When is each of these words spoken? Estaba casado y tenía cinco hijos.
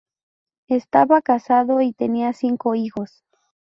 Estaba 0.67 1.21
casado 1.21 1.79
y 1.79 1.93
tenía 1.93 2.33
cinco 2.33 2.73
hijos. 2.73 3.23